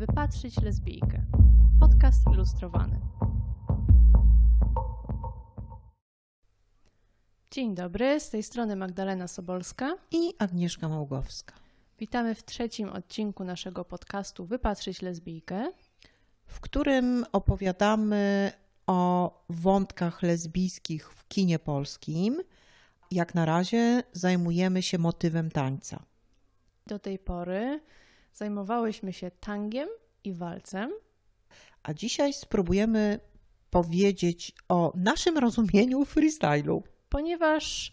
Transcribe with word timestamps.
Wypatrzyć 0.00 0.60
lesbijkę. 0.60 1.22
Podcast 1.80 2.22
ilustrowany. 2.32 3.00
Dzień 7.50 7.74
dobry, 7.74 8.20
z 8.20 8.30
tej 8.30 8.42
strony 8.42 8.76
Magdalena 8.76 9.28
Sobolska 9.28 9.96
i 10.10 10.34
Agnieszka 10.38 10.88
Małgowska. 10.88 11.54
Witamy 11.98 12.34
w 12.34 12.44
trzecim 12.44 12.88
odcinku 12.88 13.44
naszego 13.44 13.84
podcastu 13.84 14.44
Wypatrzyć 14.44 15.02
lesbijkę, 15.02 15.72
w 16.46 16.60
którym 16.60 17.24
opowiadamy 17.32 18.52
o 18.86 19.32
wątkach 19.48 20.22
lesbijskich 20.22 21.12
w 21.12 21.28
kinie 21.28 21.58
polskim. 21.58 22.42
Jak 23.10 23.34
na 23.34 23.44
razie 23.44 24.02
zajmujemy 24.12 24.82
się 24.82 24.98
motywem 24.98 25.50
tańca. 25.50 26.02
Do 26.86 26.98
tej 26.98 27.18
pory 27.18 27.80
zajmowałyśmy 28.40 29.12
się 29.12 29.30
tangiem 29.30 29.88
i 30.24 30.32
walcem. 30.32 30.90
A 31.82 31.94
dzisiaj 31.94 32.32
spróbujemy 32.32 33.20
powiedzieć 33.70 34.52
o 34.68 34.92
naszym 34.96 35.38
rozumieniu 35.38 36.04
freestylu. 36.04 36.82
Ponieważ 37.08 37.92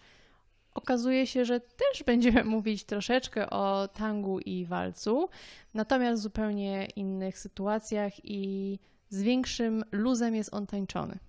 okazuje 0.74 1.28
się, 1.28 1.46
że 1.46 1.60
też 1.60 2.04
będziemy 2.04 2.44
mówić 2.56 2.84
troszeczkę 2.84 3.50
o 3.50 3.88
tangu 3.88 4.40
i 4.40 4.66
walcu, 4.66 5.30
natomiast 5.74 6.22
w 6.22 6.24
zupełnie 6.24 6.86
innych 6.96 7.40
sytuacjach 7.40 8.14
i 8.24 8.80
z 9.10 9.22
większym 9.22 9.84
luzem 9.92 10.36
jest 10.36 10.54
on 10.54 10.68
tańczony. 10.68 11.20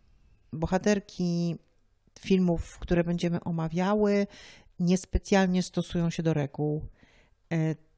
Bohaterki 0.53 1.57
filmów, 2.21 2.79
które 2.79 3.05
będziemy 3.05 3.41
omawiały, 3.41 4.27
niespecjalnie 4.81 5.63
stosują 5.63 6.11
się 6.11 6.23
do 6.23 6.35
reguł, 6.35 6.83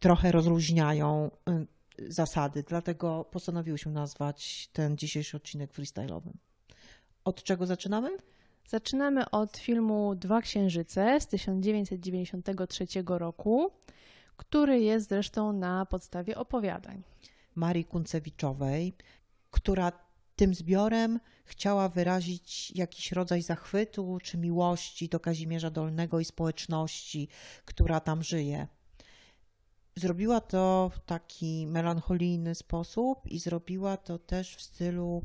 trochę 0.00 0.32
rozluźniają 0.32 1.30
e, 1.48 1.66
zasady, 2.08 2.64
dlatego 2.68 3.24
postanowiłyśmy 3.24 3.92
nazwać 3.92 4.68
ten 4.72 4.96
dzisiejszy 4.96 5.36
odcinek 5.36 5.72
freestyle'owym. 5.72 6.32
Od 7.24 7.42
czego 7.42 7.66
zaczynamy? 7.66 8.16
Zaczynamy 8.68 9.30
od 9.30 9.56
filmu 9.56 10.14
Dwa 10.14 10.40
Księżyce 10.40 11.20
z 11.20 11.26
1993 11.26 12.86
roku, 13.06 13.70
który 14.36 14.80
jest 14.80 15.08
zresztą 15.08 15.52
na 15.52 15.86
podstawie 15.86 16.38
opowiadań. 16.38 17.02
Marii 17.54 17.84
Kuncewiczowej, 17.84 18.92
która 19.50 19.92
tym 20.36 20.54
zbiorem 20.54 21.20
chciała 21.44 21.88
wyrazić 21.88 22.70
jakiś 22.70 23.12
rodzaj 23.12 23.42
zachwytu 23.42 24.18
czy 24.22 24.38
miłości 24.38 25.08
do 25.08 25.20
Kazimierza 25.20 25.70
Dolnego 25.70 26.20
i 26.20 26.24
społeczności, 26.24 27.28
która 27.64 28.00
tam 28.00 28.22
żyje. 28.22 28.68
Zrobiła 29.96 30.40
to 30.40 30.90
w 30.94 31.00
taki 31.00 31.66
melancholijny 31.66 32.54
sposób 32.54 33.26
i 33.26 33.38
zrobiła 33.38 33.96
to 33.96 34.18
też 34.18 34.56
w 34.56 34.62
stylu, 34.62 35.24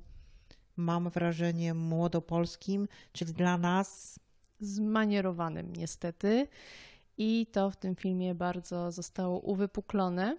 mam 0.76 1.10
wrażenie, 1.10 1.74
młodopolskim, 1.74 2.88
czyli 3.14 3.34
dla 3.34 3.58
nas 3.58 4.20
zmanierowanym 4.60 5.76
niestety. 5.76 6.48
I 7.18 7.48
to 7.52 7.72
w 7.72 7.76
tym 7.76 7.96
filmie 7.96 8.36
bardzo 8.36 8.92
zostało 8.92 9.40
uwypuklone, 9.40 10.38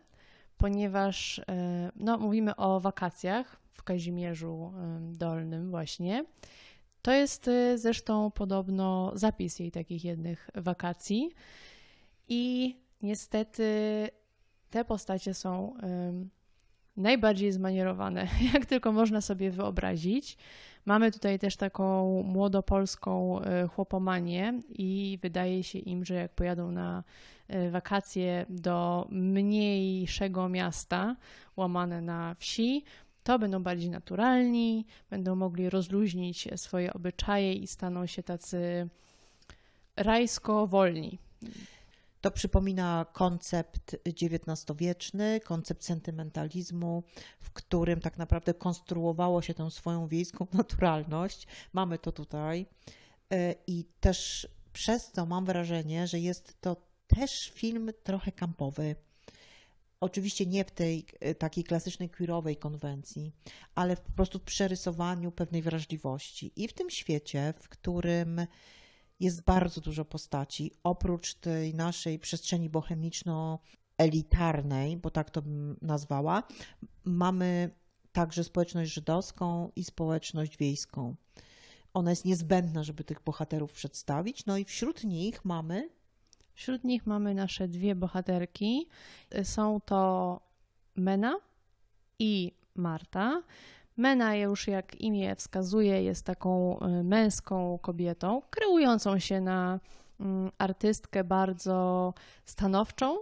ponieważ 0.56 1.38
e, 1.38 1.92
no, 1.96 2.18
mówimy 2.18 2.56
o 2.56 2.80
wakacjach 2.80 3.56
w 3.72 3.82
Kazimierzu 3.82 4.72
Dolnym 5.00 5.70
właśnie. 5.70 6.24
To 7.02 7.12
jest 7.12 7.48
e, 7.48 7.78
zresztą 7.78 8.30
podobno 8.30 9.12
zapis 9.14 9.58
jej 9.58 9.70
takich 9.70 10.04
jednych 10.04 10.50
wakacji. 10.54 11.30
I 12.28 12.76
niestety 13.02 13.64
te 14.70 14.84
postacie 14.84 15.34
są 15.34 15.74
najbardziej 16.96 17.52
zmanierowane, 17.52 18.28
jak 18.54 18.66
tylko 18.66 18.92
można 18.92 19.20
sobie 19.20 19.50
wyobrazić. 19.50 20.38
Mamy 20.84 21.12
tutaj 21.12 21.38
też 21.38 21.56
taką 21.56 22.22
młodopolską 22.22 23.40
e, 23.40 23.68
chłopomanię 23.68 24.60
i 24.68 25.18
wydaje 25.22 25.62
się 25.62 25.78
im, 25.78 26.04
że 26.04 26.14
jak 26.14 26.34
pojadą 26.34 26.70
na 26.70 27.04
e, 27.48 27.70
wakacje 27.70 28.46
do 28.48 29.06
mniejszego 29.10 30.48
miasta, 30.48 31.16
łamane 31.56 32.00
na 32.00 32.34
wsi, 32.34 32.84
to 33.22 33.38
będą 33.38 33.62
bardziej 33.62 33.90
naturalni, 33.90 34.86
będą 35.10 35.36
mogli 35.36 35.70
rozluźnić 35.70 36.48
swoje 36.56 36.92
obyczaje 36.92 37.52
i 37.52 37.66
staną 37.66 38.06
się 38.06 38.22
tacy 38.22 38.88
rajsko 39.96 40.66
wolni. 40.66 41.18
To 42.26 42.30
przypomina 42.30 43.06
koncept 43.12 43.96
XIX-wieczny, 44.06 45.40
koncept 45.40 45.84
sentymentalizmu, 45.84 47.02
w 47.40 47.50
którym 47.50 48.00
tak 48.00 48.18
naprawdę 48.18 48.54
konstruowało 48.54 49.42
się 49.42 49.54
tę 49.54 49.70
swoją 49.70 50.08
wiejską 50.08 50.46
naturalność. 50.52 51.46
Mamy 51.72 51.98
to 51.98 52.12
tutaj. 52.12 52.66
E, 53.32 53.54
I 53.66 53.84
też 54.00 54.48
przez 54.72 55.12
to 55.12 55.26
mam 55.26 55.44
wrażenie, 55.44 56.06
że 56.06 56.20
jest 56.20 56.60
to 56.60 56.76
też 57.06 57.50
film 57.54 57.90
trochę 58.02 58.32
kampowy. 58.32 58.96
Oczywiście 60.00 60.46
nie 60.46 60.64
w 60.64 60.70
tej 60.70 61.06
e, 61.20 61.34
takiej 61.34 61.64
klasycznej 61.64 62.10
queerowej 62.10 62.56
konwencji, 62.56 63.32
ale 63.74 63.96
po 63.96 64.12
prostu 64.12 64.38
w 64.38 64.42
przerysowaniu 64.42 65.32
pewnej 65.32 65.62
wrażliwości. 65.62 66.52
I 66.56 66.68
w 66.68 66.72
tym 66.72 66.90
świecie, 66.90 67.54
w 67.60 67.68
którym 67.68 68.46
jest 69.20 69.42
bardzo 69.42 69.80
dużo 69.80 70.04
postaci. 70.04 70.72
Oprócz 70.82 71.34
tej 71.34 71.74
naszej 71.74 72.18
przestrzeni 72.18 72.70
bohemiczno-elitarnej, 72.70 74.96
bo 74.96 75.10
tak 75.10 75.30
to 75.30 75.42
bym 75.42 75.76
nazwała, 75.82 76.42
mamy 77.04 77.70
także 78.12 78.44
społeczność 78.44 78.92
żydowską 78.92 79.70
i 79.76 79.84
społeczność 79.84 80.56
wiejską. 80.56 81.14
Ona 81.94 82.10
jest 82.10 82.24
niezbędna, 82.24 82.84
żeby 82.84 83.04
tych 83.04 83.22
bohaterów 83.22 83.72
przedstawić. 83.72 84.46
No 84.46 84.56
i 84.56 84.64
wśród 84.64 85.04
nich 85.04 85.44
mamy. 85.44 85.90
Wśród 86.54 86.84
nich 86.84 87.06
mamy 87.06 87.34
nasze 87.34 87.68
dwie 87.68 87.94
bohaterki. 87.94 88.88
Są 89.42 89.80
to 89.80 90.40
Mena 90.96 91.36
i 92.18 92.52
Marta. 92.74 93.42
Mena 93.96 94.36
już 94.36 94.68
jak 94.68 95.00
imię 95.00 95.36
wskazuje 95.36 96.02
jest 96.02 96.24
taką 96.24 96.78
e, 96.78 97.02
męską 97.02 97.78
kobietą, 97.82 98.42
kreującą 98.50 99.18
się 99.18 99.40
na 99.40 99.80
mm, 100.20 100.50
artystkę 100.58 101.24
bardzo 101.24 102.14
stanowczą, 102.44 103.18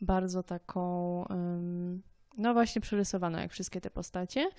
bardzo 0.00 0.42
taką 0.42 1.24
no 2.38 2.52
właśnie 2.52 2.80
przerysowaną 2.80 3.38
jak 3.38 3.52
wszystkie 3.52 3.80
te 3.80 3.90
postacie. 3.90 4.50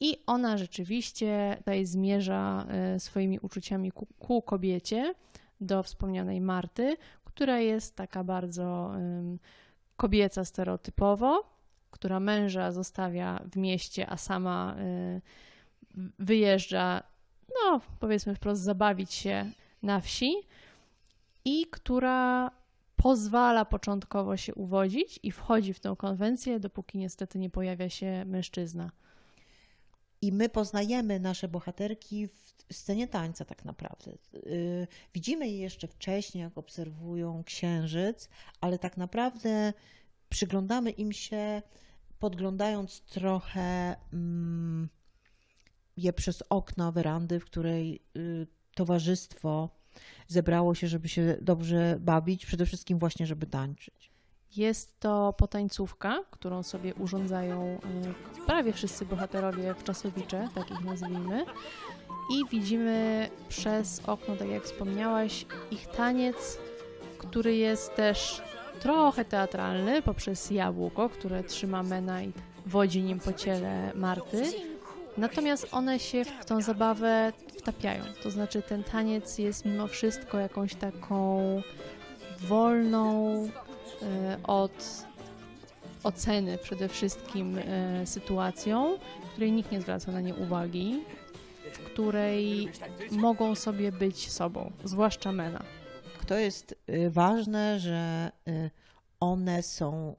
I 0.00 0.16
ona 0.26 0.58
rzeczywiście 0.58 1.54
tutaj 1.58 1.86
zmierza 1.86 2.66
e, 2.68 3.00
swoimi 3.00 3.38
uczuciami 3.38 3.92
ku, 3.92 4.06
ku 4.18 4.42
kobiecie 4.42 5.14
do 5.60 5.82
wspomnianej 5.82 6.40
Marty, 6.40 6.96
która 7.24 7.58
jest 7.58 7.96
taka 7.96 8.24
bardzo 8.24 8.92
kobieca 9.96 10.44
stereotypowo, 10.44 11.53
która 12.04 12.20
męża 12.20 12.72
zostawia 12.72 13.42
w 13.52 13.56
mieście, 13.56 14.10
a 14.10 14.16
sama 14.16 14.76
y, 14.78 15.20
wyjeżdża, 16.18 17.02
no 17.54 17.80
powiedzmy 18.00 18.34
wprost, 18.34 18.62
zabawić 18.62 19.12
się 19.12 19.50
na 19.82 20.00
wsi 20.00 20.34
i 21.44 21.66
która 21.70 22.50
pozwala 22.96 23.64
początkowo 23.64 24.36
się 24.36 24.54
uwodzić 24.54 25.20
i 25.22 25.32
wchodzi 25.32 25.74
w 25.74 25.80
tę 25.80 25.94
konwencję, 25.98 26.60
dopóki 26.60 26.98
niestety 26.98 27.38
nie 27.38 27.50
pojawia 27.50 27.88
się 27.88 28.24
mężczyzna. 28.26 28.90
I 30.22 30.32
my 30.32 30.48
poznajemy 30.48 31.20
nasze 31.20 31.48
bohaterki 31.48 32.28
w 32.28 32.74
scenie 32.74 33.08
tańca, 33.08 33.44
tak 33.44 33.64
naprawdę. 33.64 34.12
Y, 34.34 34.86
widzimy 35.14 35.48
je 35.48 35.58
jeszcze 35.58 35.88
wcześniej, 35.88 36.42
jak 36.42 36.58
obserwują 36.58 37.44
księżyc, 37.44 38.28
ale 38.60 38.78
tak 38.78 38.96
naprawdę 38.96 39.72
przyglądamy 40.28 40.90
im 40.90 41.12
się 41.12 41.62
podglądając 42.24 43.00
trochę 43.00 43.96
mm, 44.12 44.88
je 45.96 46.12
przez 46.12 46.42
okno 46.50 46.92
werandy, 46.92 47.40
w 47.40 47.44
której 47.44 48.00
y, 48.16 48.46
towarzystwo 48.74 49.68
zebrało 50.26 50.74
się, 50.74 50.86
żeby 50.88 51.08
się 51.08 51.36
dobrze 51.40 51.96
bawić, 52.00 52.46
przede 52.46 52.66
wszystkim 52.66 52.98
właśnie, 52.98 53.26
żeby 53.26 53.46
tańczyć. 53.46 54.10
Jest 54.56 55.00
to 55.00 55.32
potańcówka, 55.32 56.24
którą 56.30 56.62
sobie 56.62 56.94
urządzają 56.94 57.78
y, 58.42 58.46
prawie 58.46 58.72
wszyscy 58.72 59.06
bohaterowie 59.06 59.74
wczasowicze, 59.74 60.48
tak 60.54 60.70
ich 60.70 60.80
nazwijmy. 60.80 61.44
I 62.32 62.48
widzimy 62.50 63.28
przez 63.48 64.00
okno, 64.06 64.36
tak 64.36 64.48
jak 64.48 64.64
wspomniałaś, 64.64 65.46
ich 65.70 65.86
taniec, 65.86 66.58
który 67.18 67.56
jest 67.56 67.94
też 67.94 68.42
trochę 68.80 69.24
teatralny 69.24 70.02
poprzez 70.02 70.50
jabłko, 70.50 71.08
które 71.08 71.44
trzyma 71.44 71.82
Mena 71.82 72.22
i 72.22 72.32
wodzi 72.66 73.02
nim 73.02 73.20
po 73.20 73.32
ciele 73.32 73.92
Marty. 73.94 74.42
Natomiast 75.16 75.68
one 75.72 75.98
się 75.98 76.24
w 76.24 76.44
tą 76.44 76.60
zabawę 76.60 77.32
wtapiają. 77.58 78.04
To 78.22 78.30
znaczy 78.30 78.62
ten 78.62 78.84
taniec 78.84 79.38
jest 79.38 79.64
mimo 79.64 79.86
wszystko 79.86 80.38
jakąś 80.38 80.74
taką 80.74 81.62
wolną 82.40 83.34
y, 83.44 84.42
od 84.42 85.04
oceny 86.04 86.58
przede 86.58 86.88
wszystkim 86.88 87.58
e, 87.58 88.06
sytuacją, 88.06 88.98
w 89.24 89.30
której 89.30 89.52
nikt 89.52 89.72
nie 89.72 89.80
zwraca 89.80 90.12
na 90.12 90.20
nie 90.20 90.34
uwagi, 90.34 91.00
w 91.72 91.78
której 91.78 92.68
mogą 93.10 93.54
sobie 93.54 93.92
być 93.92 94.30
sobą, 94.30 94.72
zwłaszcza 94.84 95.32
mena. 95.32 95.62
To 96.26 96.38
jest 96.38 96.74
y, 96.88 97.10
ważne, 97.10 97.80
że 97.80 98.32
y, 98.48 98.70
one 99.20 99.62
są, 99.62 100.16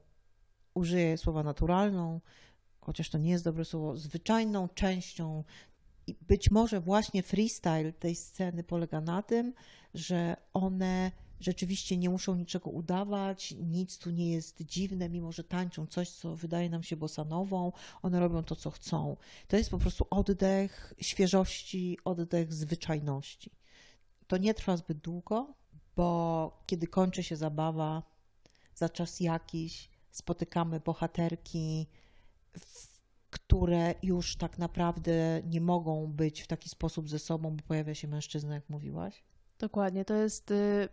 użyję 0.74 1.18
słowa 1.18 1.42
naturalną, 1.42 2.20
chociaż 2.80 3.10
to 3.10 3.18
nie 3.18 3.30
jest 3.30 3.44
dobre 3.44 3.64
słowo, 3.64 3.96
zwyczajną 3.96 4.68
częścią. 4.68 5.44
I 6.06 6.14
być 6.20 6.50
może 6.50 6.80
właśnie 6.80 7.22
freestyle 7.22 7.92
tej 7.92 8.14
sceny 8.14 8.64
polega 8.64 9.00
na 9.00 9.22
tym, 9.22 9.54
że 9.94 10.36
one 10.54 11.12
rzeczywiście 11.40 11.96
nie 11.96 12.10
muszą 12.10 12.34
niczego 12.34 12.70
udawać, 12.70 13.54
nic 13.62 13.98
tu 13.98 14.10
nie 14.10 14.30
jest 14.30 14.62
dziwne, 14.62 15.08
mimo 15.08 15.32
że 15.32 15.44
tańczą 15.44 15.86
coś, 15.86 16.10
co 16.10 16.36
wydaje 16.36 16.70
nam 16.70 16.82
się 16.82 16.96
bosanową, 16.96 17.72
one 18.02 18.20
robią 18.20 18.42
to, 18.42 18.56
co 18.56 18.70
chcą. 18.70 19.16
To 19.48 19.56
jest 19.56 19.70
po 19.70 19.78
prostu 19.78 20.06
oddech 20.10 20.94
świeżości, 21.00 21.98
oddech 22.04 22.52
zwyczajności. 22.52 23.50
To 24.26 24.36
nie 24.36 24.54
trwa 24.54 24.76
zbyt 24.76 24.98
długo, 24.98 25.54
bo 25.96 26.62
kiedy 26.66 26.86
kończy 26.86 27.22
się 27.22 27.36
zabawa, 27.36 28.02
za 28.74 28.88
czas 28.88 29.20
jakiś 29.20 29.90
spotykamy 30.10 30.80
bohaterki, 30.80 31.86
które 33.30 33.94
już 34.02 34.36
tak 34.36 34.58
naprawdę 34.58 35.42
nie 35.44 35.60
mogą 35.60 36.06
być 36.06 36.42
w 36.42 36.46
taki 36.46 36.68
sposób 36.68 37.08
ze 37.08 37.18
sobą, 37.18 37.56
bo 37.56 37.62
pojawia 37.62 37.94
się 37.94 38.08
mężczyzna, 38.08 38.54
jak 38.54 38.68
mówiłaś. 38.68 39.22
Dokładnie, 39.58 40.04
to 40.04 40.14
jest 40.14 40.50
y, 40.50 40.88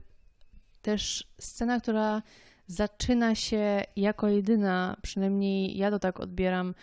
też 0.81 1.33
scena, 1.39 1.79
która 1.79 2.21
zaczyna 2.67 3.35
się 3.35 3.83
jako 3.95 4.27
jedyna, 4.27 4.97
przynajmniej 5.01 5.77
ja 5.77 5.91
to 5.91 5.99
tak 5.99 6.19
odbieram, 6.19 6.75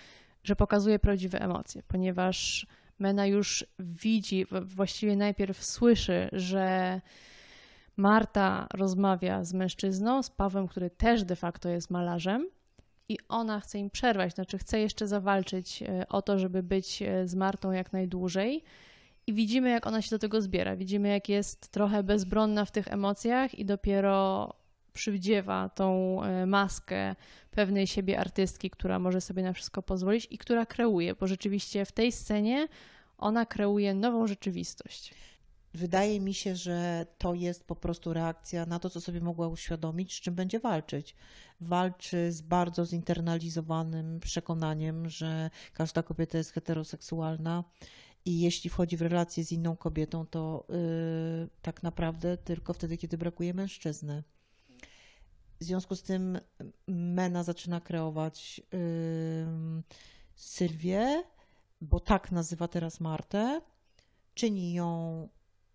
że 0.44 0.56
pokazuje 0.56 0.98
prawdziwe 0.98 1.40
emocje, 1.40 1.82
ponieważ 1.82 2.66
Mena 2.98 3.26
już 3.26 3.66
widzi, 3.78 4.46
właściwie 4.62 5.16
najpierw 5.16 5.64
słyszy, 5.64 6.28
że 6.32 7.00
Marta 8.00 8.66
rozmawia 8.74 9.44
z 9.44 9.54
mężczyzną, 9.54 10.22
z 10.22 10.30
Pawłem, 10.30 10.68
który 10.68 10.90
też 10.90 11.24
de 11.24 11.36
facto 11.36 11.68
jest 11.68 11.90
malarzem, 11.90 12.50
i 13.08 13.18
ona 13.28 13.60
chce 13.60 13.78
im 13.78 13.90
przerwać, 13.90 14.34
znaczy 14.34 14.58
chce 14.58 14.80
jeszcze 14.80 15.06
zawalczyć 15.06 15.82
e, 15.82 16.08
o 16.08 16.22
to, 16.22 16.38
żeby 16.38 16.62
być 16.62 17.02
e, 17.02 17.28
z 17.28 17.34
Martą 17.34 17.72
jak 17.72 17.92
najdłużej. 17.92 18.62
I 19.26 19.32
widzimy, 19.32 19.70
jak 19.70 19.86
ona 19.86 20.02
się 20.02 20.10
do 20.10 20.18
tego 20.18 20.42
zbiera. 20.42 20.76
Widzimy, 20.76 21.08
jak 21.08 21.28
jest 21.28 21.68
trochę 21.68 22.02
bezbronna 22.02 22.64
w 22.64 22.70
tych 22.70 22.88
emocjach 22.88 23.58
i 23.58 23.64
dopiero 23.64 24.48
przywdziewa 24.92 25.68
tą 25.68 26.22
e, 26.22 26.46
maskę 26.46 27.14
pewnej 27.50 27.86
siebie 27.86 28.20
artystki, 28.20 28.70
która 28.70 28.98
może 28.98 29.20
sobie 29.20 29.42
na 29.42 29.52
wszystko 29.52 29.82
pozwolić 29.82 30.28
i 30.30 30.38
która 30.38 30.66
kreuje, 30.66 31.14
bo 31.14 31.26
rzeczywiście 31.26 31.84
w 31.84 31.92
tej 31.92 32.12
scenie 32.12 32.68
ona 33.18 33.46
kreuje 33.46 33.94
nową 33.94 34.26
rzeczywistość. 34.26 35.14
Wydaje 35.74 36.20
mi 36.20 36.34
się, 36.34 36.56
że 36.56 37.06
to 37.18 37.34
jest 37.34 37.64
po 37.64 37.76
prostu 37.76 38.12
reakcja 38.12 38.66
na 38.66 38.78
to, 38.78 38.90
co 38.90 39.00
sobie 39.00 39.20
mogła 39.20 39.48
uświadomić, 39.48 40.16
z 40.16 40.20
czym 40.20 40.34
będzie 40.34 40.60
walczyć. 40.60 41.16
Walczy 41.60 42.32
z 42.32 42.40
bardzo 42.42 42.86
zinternalizowanym 42.86 44.20
przekonaniem, 44.20 45.08
że 45.08 45.50
każda 45.72 46.02
kobieta 46.02 46.38
jest 46.38 46.52
heteroseksualna 46.52 47.64
i 48.24 48.40
jeśli 48.40 48.70
wchodzi 48.70 48.96
w 48.96 49.02
relację 49.02 49.44
z 49.44 49.52
inną 49.52 49.76
kobietą, 49.76 50.26
to 50.26 50.66
yy, 50.68 51.48
tak 51.62 51.82
naprawdę 51.82 52.36
tylko 52.36 52.72
wtedy, 52.72 52.96
kiedy 52.96 53.18
brakuje 53.18 53.54
mężczyzny. 53.54 54.22
W 55.60 55.64
związku 55.64 55.96
z 55.96 56.02
tym 56.02 56.38
Mena 56.86 57.44
zaczyna 57.44 57.80
kreować 57.80 58.60
yy, 58.72 59.82
Sylwię, 60.34 61.24
bo 61.80 62.00
tak 62.00 62.32
nazywa 62.32 62.68
teraz 62.68 63.00
Martę. 63.00 63.60
Czyni 64.34 64.72
ją 64.72 65.28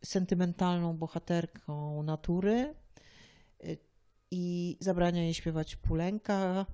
sentymentalną 0.06 0.98
bohaterką 0.98 2.04
natury 2.04 2.76
yy, 3.64 3.78
i 4.32 4.78
zabrania 4.80 5.24
jej 5.24 5.34
śpiewać 5.34 5.76
Pulenka, 5.76 6.66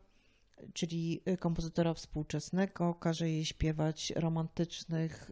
czyli 0.73 1.21
y, 1.27 1.37
kompozytora 1.37 1.93
współczesnego, 1.93 2.93
każe 2.93 3.29
jej 3.29 3.45
śpiewać 3.45 4.13
romantycznych 4.15 5.31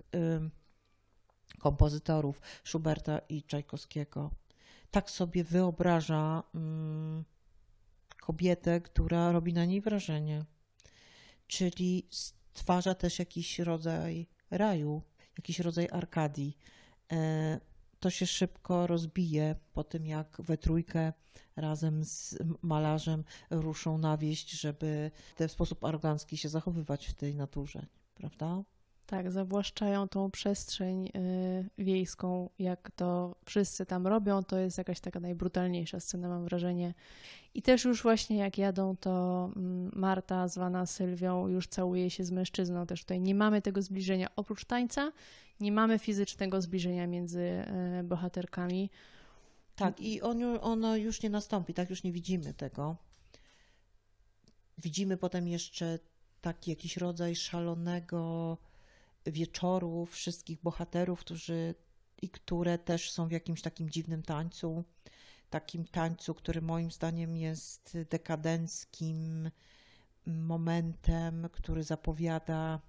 kompozytorów 1.60 2.42
Schuberta 2.64 3.20
i 3.30 3.44
Czajkowskiego. 3.44 4.32
Tak 4.92 5.10
sobie 5.10 5.44
wyobraża 5.44 6.44
kobietę, 8.22 8.82
która 8.82 9.32
robi 9.32 9.54
na 9.54 9.66
niej 9.66 9.82
wrażenie. 9.82 10.46
Czyli 11.48 12.08
stwarza 12.54 12.96
też 12.96 13.20
jakiś 13.20 13.60
rodzaj 13.60 14.28
raju, 14.52 15.02
jakiś 15.38 15.60
rodzaj 15.60 15.88
arkadii. 15.92 16.58
To 18.00 18.10
się 18.10 18.26
szybko 18.26 18.88
rozbije 18.88 19.56
po 19.74 19.84
tym, 19.84 20.06
jak 20.06 20.42
we 20.42 20.58
trójkę 20.58 21.14
razem 21.56 22.04
z 22.06 22.38
malarzem 22.62 23.24
ruszą 23.50 23.98
na 23.98 24.18
wieść, 24.18 24.52
żeby 24.52 25.12
w 25.40 25.52
sposób 25.52 25.84
arogancki 25.84 26.38
się 26.38 26.50
zachowywać 26.50 27.08
w 27.08 27.14
tej 27.14 27.36
naturze, 27.36 27.86
prawda? 28.16 28.64
Tak, 29.10 29.32
zawłaszczają 29.32 30.08
tą 30.08 30.32
przestrzeń 30.32 31.06
y, 31.06 31.70
wiejską, 31.78 32.50
jak 32.60 32.92
to 32.92 33.36
wszyscy 33.46 33.86
tam 33.86 34.08
robią. 34.08 34.44
To 34.44 34.58
jest 34.58 34.78
jakaś 34.78 35.00
taka 35.00 35.20
najbrutalniejsza 35.20 36.00
scena, 36.00 36.30
mam 36.30 36.46
wrażenie. 36.46 36.94
I 37.54 37.62
też 37.62 37.86
już 37.86 38.04
właśnie 38.04 38.38
jak 38.38 38.58
jadą, 38.58 38.96
to 38.96 39.46
mm, 39.56 39.92
Marta, 39.96 40.48
zwana 40.48 40.86
Sylwią, 40.86 41.48
już 41.48 41.68
całuje 41.68 42.10
się 42.10 42.24
z 42.24 42.32
mężczyzną. 42.32 42.86
Też 42.86 43.02
tutaj 43.02 43.22
nie 43.22 43.36
mamy 43.36 43.62
tego 43.62 43.82
zbliżenia. 43.82 44.28
Oprócz 44.36 44.66
tańca, 44.66 45.12
nie 45.60 45.72
mamy 45.72 46.00
fizycznego 46.00 46.62
zbliżenia 46.62 47.08
między 47.08 47.66
y, 48.00 48.04
bohaterkami. 48.04 48.90
Tak, 49.76 50.02
i 50.02 50.22
on, 50.22 50.44
ono 50.62 50.96
już 50.96 51.24
nie 51.24 51.30
nastąpi, 51.30 51.74
tak 51.74 51.90
już 51.90 52.04
nie 52.04 52.12
widzimy 52.12 52.54
tego. 52.54 52.96
Widzimy 54.78 55.18
potem 55.18 55.48
jeszcze 55.48 56.00
taki 56.42 56.70
jakiś 56.70 56.98
rodzaj 56.98 57.36
szalonego 57.36 58.58
wieczoru 59.26 60.06
wszystkich 60.06 60.62
bohaterów, 60.62 61.20
którzy 61.20 61.76
i 62.22 62.30
które 62.30 62.78
też 62.78 63.12
są 63.12 63.28
w 63.28 63.32
jakimś 63.32 63.62
takim 63.62 63.90
dziwnym 63.90 64.24
tańcu, 64.24 64.84
takim 65.50 65.86
tańcu, 65.86 66.34
który 66.34 66.62
moim 66.62 66.92
zdaniem 66.92 67.38
jest 67.38 67.98
dekadenckim 68.10 69.52
momentem, 70.26 71.50
który 71.52 71.84
zapowiada 71.84 72.82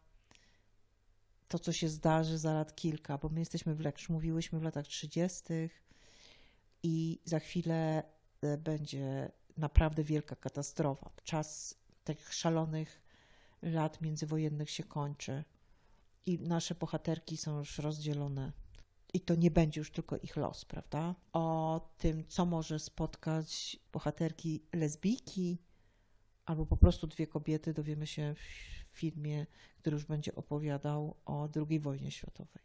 to, 1.49 1.59
co 1.59 1.73
się 1.73 1.89
zdarzy 1.89 2.39
za 2.39 2.53
lat 2.53 2.77
kilka, 2.77 3.19
bo 3.19 3.29
my 3.29 3.41
jesteśmy, 3.41 3.75
w, 3.75 3.81
jak 3.81 4.09
mówiłyśmy, 4.09 4.59
w 4.59 4.63
latach 4.63 4.87
30. 4.87 5.43
i 6.83 7.21
za 7.25 7.39
chwilę 7.39 8.03
e, 8.43 8.57
będzie 8.59 9.33
naprawdę 9.57 10.05
wielka 10.05 10.37
katastrofa. 10.37 11.11
Czas 11.25 11.75
tych 12.05 12.35
szalonych 12.35 13.03
lat 13.63 14.01
międzywojennych 14.01 14.71
się 14.71 14.85
kończy 14.85 15.45
i 16.27 16.39
nasze 16.39 16.75
bohaterki 16.75 17.37
są 17.37 17.59
już 17.59 17.79
rozdzielone. 17.79 18.53
I 19.15 19.21
to 19.21 19.35
nie 19.35 19.51
będzie 19.51 19.81
już 19.81 19.91
tylko 19.91 20.17
ich 20.17 20.37
los, 20.37 20.65
prawda? 20.65 21.15
O 21.33 21.81
tym, 21.99 22.25
co 22.29 22.47
może 22.47 22.79
spotkać 22.79 23.79
bohaterki 23.93 24.63
lesbijki, 24.73 25.59
albo 26.45 26.67
po 26.67 26.77
prostu 26.77 27.07
dwie 27.07 27.27
kobiety, 27.27 27.75
dowiemy 27.75 28.07
się 28.07 28.35
w 28.93 28.97
filmie, 28.99 29.47
który 29.79 29.95
już 29.95 30.05
będzie 30.05 30.35
opowiadał 30.35 31.17
o 31.25 31.49
II 31.69 31.81
wojnie 31.81 32.11
światowej. 32.11 32.63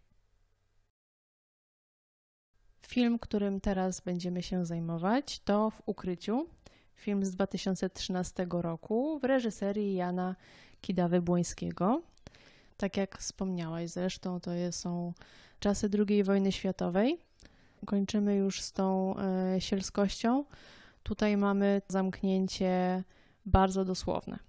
Film, 2.88 3.19
którym 3.19 3.62
teraz 3.62 4.01
będziemy 4.01 4.43
się 4.43 4.65
zajmować, 4.65 5.39
to 5.39 5.69
W 5.69 5.81
ukryciu. 5.85 6.47
Film 6.95 7.25
z 7.25 7.31
2013 7.31 8.47
roku 8.50 9.19
w 9.19 9.24
reżyserii 9.24 9.95
Jana 9.95 10.35
Kidawy-Błońskiego. 10.81 12.01
Tak 12.77 12.98
jak 12.98 13.17
wspomniałaś 13.17 13.89
zresztą, 13.89 14.39
to 14.39 14.51
są 14.72 15.13
czasy 15.60 15.89
II 16.08 16.24
wojny 16.24 16.51
światowej. 16.51 17.17
Kończymy 17.86 18.36
już 18.36 18.62
z 18.62 18.72
tą 18.72 19.15
e, 19.17 19.62
sielskością. 19.62 20.46
Tutaj 21.03 21.38
mamy 21.38 21.82
zamknięcie 21.88 23.03
bardzo 23.46 23.86
dosłowne, 23.86 24.39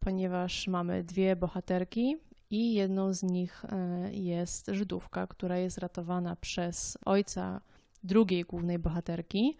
ponieważ 0.00 0.66
mamy 0.68 1.04
dwie 1.04 1.36
bohaterki 1.36 2.16
i 2.50 2.74
jedną 2.74 3.12
z 3.12 3.22
nich 3.22 3.64
e, 3.64 4.10
jest 4.12 4.66
Żydówka, 4.72 5.26
która 5.26 5.58
jest 5.58 5.78
ratowana 5.78 6.36
przez 6.36 6.98
ojca 7.04 7.60
drugiej 8.04 8.44
głównej 8.44 8.78
bohaterki, 8.78 9.56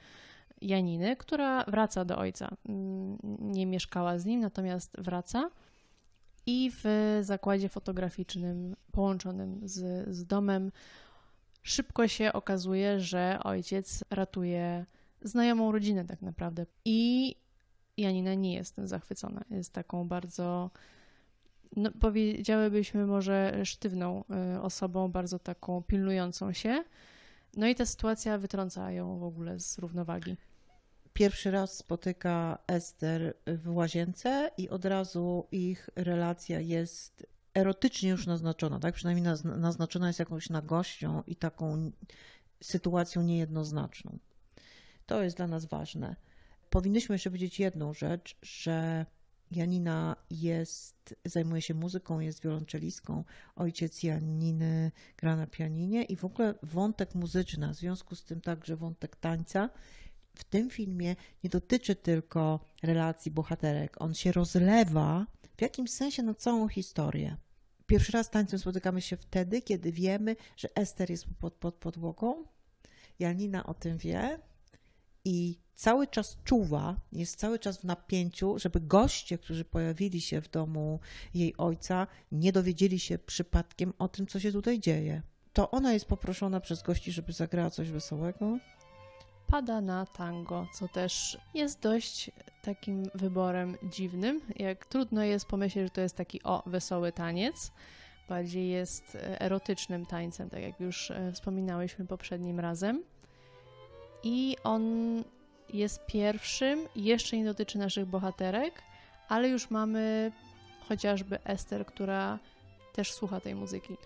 Janiny, 0.61 1.17
która 1.17 1.65
wraca 1.65 2.05
do 2.05 2.19
ojca. 2.19 2.57
Nie 3.38 3.67
mieszkała 3.67 4.19
z 4.19 4.27
nim, 4.27 4.41
natomiast 4.41 5.00
wraca 5.00 5.50
i 6.49 6.71
w 6.71 6.85
zakładzie 7.23 7.69
fotograficznym 7.69 8.76
połączonym 8.93 9.61
z, 9.64 10.09
z 10.14 10.26
domem 10.26 10.73
szybko 11.62 12.09
się 12.09 12.33
okazuje, 12.33 13.00
że 13.00 13.38
ojciec 13.45 14.05
ratuje 14.11 14.87
znajomą 15.23 15.73
rodzinę 15.73 16.05
tak 16.05 16.23
naprawdę. 16.23 16.67
I 16.85 17.35
Janina 17.97 18.35
nie 18.35 18.55
jest 18.55 18.76
zachwycona. 18.85 19.45
Jest 19.50 19.73
taką 19.73 20.09
bardzo, 20.09 20.71
no, 21.76 21.90
powiedziałybyśmy 22.00 23.07
może 23.07 23.64
sztywną 23.64 24.25
y, 24.57 24.61
osobą, 24.61 25.09
bardzo 25.09 25.38
taką 25.38 25.83
pilnującą 25.83 26.52
się. 26.52 26.85
No 27.57 27.67
i 27.67 27.75
ta 27.75 27.87
sytuacja 27.87 28.38
wytrąca 28.38 28.93
ją 28.93 29.19
w 29.19 29.25
ogóle 29.25 29.61
z 29.61 29.78
równowagi. 29.78 30.37
Pierwszy 31.18 31.50
raz 31.50 31.76
spotyka 31.76 32.58
Ester 32.66 33.34
w 33.46 33.75
łazience 33.75 34.50
i 34.58 34.68
od 34.68 34.84
razu 34.84 35.46
ich 35.52 35.90
relacja 35.96 36.60
jest 36.60 37.26
erotycznie 37.54 38.10
już 38.10 38.26
naznaczona, 38.26 38.80
tak? 38.80 38.94
Przynajmniej 38.94 39.34
naznaczona 39.44 40.06
jest 40.06 40.18
jakąś 40.18 40.50
nagością 40.50 41.22
i 41.26 41.37
taką 41.37 41.90
sytuacją 42.62 43.22
niejednoznaczną. 43.22 44.18
To 45.06 45.22
jest 45.22 45.37
dla 45.37 45.46
nas 45.46 45.64
ważne. 45.64 46.16
Powinnyśmy 46.70 47.14
jeszcze 47.14 47.30
powiedzieć 47.30 47.60
jedną 47.60 47.94
rzecz, 47.94 48.37
że 48.42 49.06
Janina 49.50 50.16
jest, 50.30 51.14
zajmuje 51.25 51.62
się 51.62 51.75
muzyką, 51.75 52.20
jest 52.20 52.42
wiolonczelistką. 52.42 53.25
Ojciec 53.56 54.02
Janiny 54.02 54.92
gra 55.16 55.37
na 55.37 55.46
pianinie 55.46 56.04
i 56.04 56.16
w 56.16 56.25
ogóle 56.25 56.54
wątek 56.62 57.14
muzyczny, 57.14 57.68
w 57.68 57.76
związku 57.76 58.14
z 58.14 58.25
tym 58.25 58.40
także 58.40 58.76
wątek 58.76 59.16
tańca 59.16 59.70
w 60.38 60.45
tym 60.45 60.71
filmie 60.71 61.16
nie 61.45 61.50
dotyczy 61.50 61.97
tylko 61.97 62.61
relacji 62.83 63.30
bohaterek. 63.30 63.97
On 64.00 64.14
się 64.14 64.33
rozlewa 64.33 65.26
w 65.57 65.62
jakimś 65.62 65.90
sensie 65.90 66.23
na 66.23 66.35
całą 66.35 66.68
historię. 66.68 67.37
Pierwszy 67.87 68.12
raz 68.12 68.30
tańcem 68.30 68.59
spotykamy 68.59 69.02
się 69.02 69.16
wtedy, 69.16 69.62
kiedy 69.62 69.92
wiemy, 69.92 70.37
że 70.57 70.68
Ester 70.75 71.11
jest 71.11 71.26
pod, 71.40 71.54
pod 71.54 71.75
podłogą. 71.75 72.45
Janina 73.18 73.66
o 73.66 73.75
tym 73.75 73.99
wie 73.99 74.38
i 75.25 75.59
cały 75.75 76.07
czas 76.07 76.38
czuwa, 76.45 77.00
jest 77.12 77.37
cały 77.37 77.59
czas 77.59 77.78
w 77.78 77.85
napięciu, 77.85 78.59
żeby 78.59 78.80
goście, 78.80 79.38
którzy 79.38 79.64
pojawili 79.64 80.21
się 80.21 80.40
w 80.40 80.50
domu 80.50 81.00
jej 81.35 81.57
ojca, 81.57 82.07
nie 82.33 82.52
dowiedzieli 82.52 82.99
się 82.99 83.18
przypadkiem 83.18 83.92
o 83.99 84.09
tym, 84.09 84.26
co 84.26 84.40
się 84.40 84.52
tutaj 84.52 84.80
dzieje. 84.80 85.23
To 85.52 85.71
ona 85.71 85.92
jest 85.92 86.07
poproszona 86.07 86.61
przez 86.61 86.83
gości, 86.83 87.12
żeby 87.12 87.33
zagrała 87.33 87.71
coś 87.71 87.90
wesołego. 87.90 88.59
Pada 89.49 89.81
na 89.81 90.07
tango, 90.07 90.67
co 90.73 90.88
też 90.88 91.38
jest 91.55 91.81
dość 91.81 92.31
takim 92.62 93.11
wyborem 93.14 93.76
dziwnym. 93.83 94.40
Jak 94.57 94.87
trudno 94.87 95.25
jest 95.25 95.47
pomyśleć, 95.47 95.85
że 95.85 95.90
to 95.90 96.00
jest 96.00 96.17
taki 96.17 96.43
o 96.43 96.62
wesoły 96.67 97.12
taniec. 97.12 97.73
Bardziej 98.28 98.69
jest 98.69 99.19
erotycznym 99.38 100.07
tańcem, 100.07 100.50
tak 100.50 100.62
jak 100.62 100.81
już 100.81 101.11
e, 101.11 101.33
wspominałyśmy 101.33 102.07
poprzednim 102.07 102.61
razem 102.61 103.02
i 104.23 104.57
on 104.64 104.83
jest 105.73 106.07
pierwszym, 106.07 106.88
jeszcze 106.97 107.37
nie 107.37 107.45
dotyczy 107.45 107.78
naszych 107.78 108.07
bohaterek, 108.07 108.83
ale 109.28 109.49
już 109.49 109.71
mamy 109.71 110.33
chociażby 110.88 111.45
Ester, 111.45 111.87
która 111.87 112.38
też 112.93 113.12
słucha 113.12 113.40
tej 113.40 113.55
muzyki. 113.55 113.97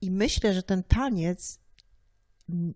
I 0.00 0.10
myślę, 0.10 0.54
że 0.54 0.62
ten 0.62 0.82
taniec 0.82 1.58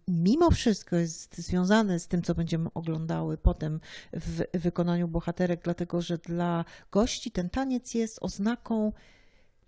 mimo 0.09 0.51
wszystko 0.51 0.97
jest 0.97 1.39
związany 1.39 1.99
z 1.99 2.09
tym, 2.09 2.23
co 2.23 2.35
będziemy 2.35 2.73
oglądały 2.75 3.39
potem 3.39 3.81
w 4.13 4.43
wykonaniu 4.55 5.09
bohaterek, 5.09 5.61
dlatego 5.65 6.03
że 6.03 6.19
dla 6.19 6.65
gości 6.93 7.31
ten 7.31 7.51
taniec 7.51 7.95
jest 7.95 8.19
oznaką 8.21 8.93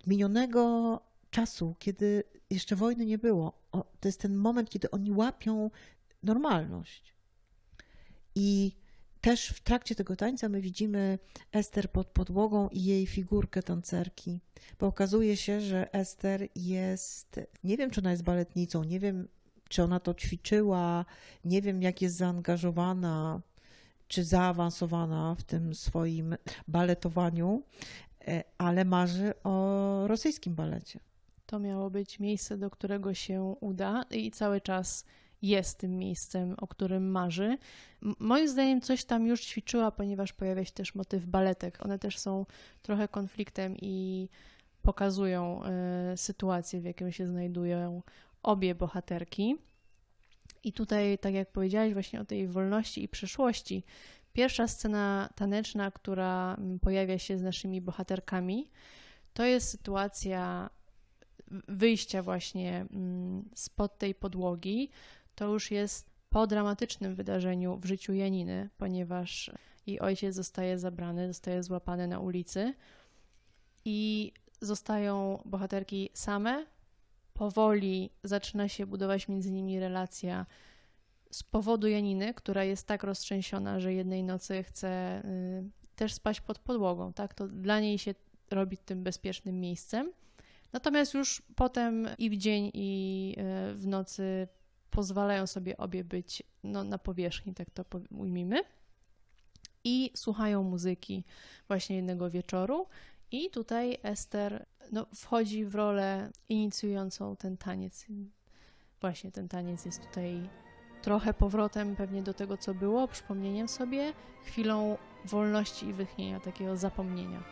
minionego 0.07 0.99
czasu, 1.29 1.75
kiedy 1.79 2.23
jeszcze 2.49 2.75
wojny 2.75 3.05
nie 3.05 3.17
było. 3.17 3.61
to 3.71 4.07
jest 4.07 4.21
ten 4.21 4.35
moment, 4.35 4.69
kiedy 4.69 4.91
oni 4.91 5.11
łapią 5.11 5.71
normalność. 6.23 7.15
I 8.35 8.75
też 9.21 9.47
w 9.47 9.59
trakcie 9.59 9.95
tego 9.95 10.15
tańca 10.15 10.49
my 10.49 10.61
widzimy 10.61 11.19
Ester 11.51 11.91
pod 11.91 12.07
podłogą 12.07 12.69
i 12.69 12.83
jej 12.83 13.07
figurkę 13.07 13.63
tancerki, 13.63 14.39
bo 14.79 14.87
okazuje 14.87 15.37
się, 15.37 15.61
że 15.61 15.93
Ester 15.93 16.47
jest, 16.55 17.39
nie 17.63 17.77
wiem 17.77 17.89
czy 17.89 18.01
ona 18.01 18.11
jest 18.11 18.23
baletnicą, 18.23 18.83
nie 18.83 18.99
wiem 18.99 19.27
czy 19.73 19.83
ona 19.83 19.99
to 19.99 20.13
ćwiczyła, 20.13 21.05
nie 21.45 21.61
wiem 21.61 21.81
jak 21.81 22.01
jest 22.01 22.15
zaangażowana, 22.15 23.41
czy 24.07 24.23
zaawansowana 24.23 25.35
w 25.39 25.43
tym 25.43 25.75
swoim 25.75 26.35
baletowaniu, 26.67 27.63
e, 28.27 28.43
ale 28.57 28.85
marzy 28.85 29.33
o 29.43 30.07
rosyjskim 30.07 30.55
balecie. 30.55 30.99
To 31.45 31.59
miało 31.59 31.89
być 31.89 32.19
miejsce, 32.19 32.57
do 32.57 32.69
którego 32.69 33.13
się 33.13 33.55
uda 33.61 34.05
i 34.11 34.31
cały 34.31 34.61
czas 34.61 35.05
jest 35.41 35.77
tym 35.77 35.97
miejscem, 35.97 36.55
o 36.57 36.67
którym 36.67 37.11
marzy. 37.11 37.57
Moim 38.19 38.47
zdaniem 38.47 38.81
coś 38.81 39.05
tam 39.05 39.25
już 39.25 39.41
ćwiczyła, 39.41 39.91
ponieważ 39.91 40.33
pojawia 40.33 40.65
się 40.65 40.71
też 40.71 40.95
motyw 40.95 41.25
baletek. 41.25 41.85
One 41.85 41.99
też 41.99 42.17
są 42.17 42.45
trochę 42.81 43.07
konfliktem 43.07 43.75
i 43.81 44.29
pokazują 44.81 45.61
y, 46.13 46.17
sytuację, 46.17 46.81
w 46.81 46.83
jakiej 46.83 47.11
się 47.11 47.27
znajdują 47.27 48.01
obie 48.43 48.75
bohaterki. 48.75 49.55
I 50.63 50.73
tutaj, 50.73 51.19
tak 51.19 51.33
jak 51.33 51.51
powiedziałaś 51.51 51.93
właśnie 51.93 52.21
o 52.21 52.25
tej 52.25 52.47
wolności 52.47 53.03
i 53.03 53.07
przeszłości, 53.07 53.83
pierwsza 54.33 54.67
scena 54.67 55.29
taneczna, 55.35 55.91
która 55.91 56.57
pojawia 56.81 57.19
się 57.19 57.37
z 57.37 57.41
naszymi 57.41 57.81
bohaterkami, 57.81 58.69
to 59.33 59.45
jest 59.45 59.69
sytuacja 59.69 60.69
wyjścia 61.67 62.23
właśnie 62.23 62.85
spod 63.55 63.97
tej 63.97 64.15
podłogi, 64.15 64.89
to 65.35 65.47
już 65.47 65.71
jest 65.71 66.09
po 66.29 66.47
dramatycznym 66.47 67.15
wydarzeniu 67.15 67.77
w 67.77 67.85
życiu 67.85 68.13
Janiny, 68.13 68.69
ponieważ 68.77 69.51
jej 69.87 69.99
ojciec 69.99 70.35
zostaje 70.35 70.79
zabrany, 70.79 71.27
zostaje 71.27 71.63
złapany 71.63 72.07
na 72.07 72.19
ulicy 72.19 72.73
i 73.85 74.31
zostają 74.61 75.41
bohaterki 75.45 76.09
same. 76.13 76.65
Powoli 77.33 78.09
zaczyna 78.23 78.67
się 78.67 78.85
budować 78.85 79.27
między 79.27 79.51
nimi 79.51 79.79
relacja 79.79 80.45
z 81.31 81.43
powodu 81.43 81.87
Janiny, 81.87 82.33
która 82.33 82.63
jest 82.63 82.87
tak 82.87 83.03
roztrzęsiona, 83.03 83.79
że 83.79 83.93
jednej 83.93 84.23
nocy 84.23 84.63
chce 84.63 85.21
y, 85.25 85.69
też 85.95 86.13
spać 86.13 86.41
pod 86.41 86.59
podłogą, 86.59 87.13
tak? 87.13 87.33
To 87.33 87.47
dla 87.47 87.79
niej 87.79 87.97
się 87.97 88.15
robi 88.51 88.77
tym 88.77 89.03
bezpiecznym 89.03 89.59
miejscem. 89.59 90.11
Natomiast 90.73 91.13
już 91.13 91.41
potem 91.55 92.07
i 92.17 92.29
w 92.29 92.37
dzień, 92.37 92.71
i 92.73 93.35
y, 93.71 93.73
w 93.75 93.87
nocy 93.87 94.47
pozwalają 94.89 95.47
sobie 95.47 95.77
obie 95.77 96.03
być 96.03 96.43
no, 96.63 96.83
na 96.83 96.97
powierzchni, 96.97 97.53
tak 97.53 97.69
to 97.69 97.85
ujmijmy. 98.17 98.63
I 99.83 100.11
słuchają 100.15 100.63
muzyki 100.63 101.23
właśnie 101.67 101.95
jednego 101.95 102.29
wieczoru. 102.29 102.87
I 103.33 103.49
tutaj 103.49 103.97
Ester 104.03 104.65
no, 104.91 105.05
wchodzi 105.15 105.65
w 105.65 105.75
rolę 105.75 106.29
inicjującą 106.49 107.35
ten 107.35 107.57
taniec. 107.57 108.05
Właśnie 109.01 109.31
ten 109.31 109.47
taniec 109.47 109.85
jest 109.85 110.07
tutaj 110.07 110.49
trochę 111.01 111.33
powrotem 111.33 111.95
pewnie 111.95 112.23
do 112.23 112.33
tego, 112.33 112.57
co 112.57 112.73
było, 112.73 113.07
przypomnieniem 113.07 113.67
sobie, 113.67 114.13
chwilą 114.43 114.97
wolności 115.25 115.87
i 115.87 115.93
wytchnienia, 115.93 116.39
takiego 116.39 116.77
zapomnienia. 116.77 117.43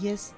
Jest 0.00 0.36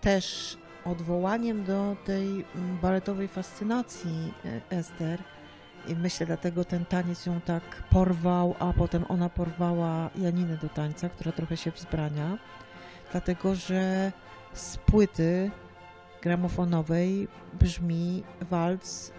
też 0.00 0.58
odwołaniem 0.84 1.64
do 1.64 1.96
tej 2.04 2.26
mm, 2.26 2.78
baletowej 2.82 3.28
fascynacji 3.28 4.32
e, 4.44 4.76
Ester. 4.78 5.22
I 5.88 5.94
myślę, 5.94 6.26
dlatego 6.26 6.64
ten 6.64 6.84
taniec 6.84 7.26
ją 7.26 7.40
tak 7.40 7.88
porwał, 7.90 8.54
a 8.58 8.72
potem 8.72 9.04
ona 9.08 9.28
porwała 9.28 10.10
Janinę 10.16 10.56
do 10.56 10.68
tańca, 10.68 11.08
która 11.08 11.32
trochę 11.32 11.56
się 11.56 11.70
wzbrania, 11.70 12.38
dlatego 13.12 13.54
że 13.54 14.12
z 14.52 14.76
płyty 14.76 15.50
gramofonowej 16.22 17.28
brzmi 17.52 18.22
walc 18.40 19.12